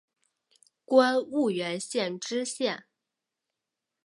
[0.83, 2.85] 官婺源县知县。